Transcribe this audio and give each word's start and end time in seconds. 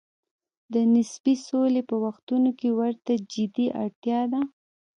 د 0.73 0.75
نسبي 0.93 1.35
سولې 1.47 1.81
په 1.89 1.95
وختونو 2.05 2.49
کې 2.59 2.69
ورته 2.79 3.13
جدي 3.31 3.67
اړتیا 3.83 4.21
ده. 4.31 4.41